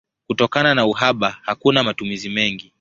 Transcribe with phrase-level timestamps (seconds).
[0.27, 2.69] Kutokana na uhaba hakuna matumizi mengi.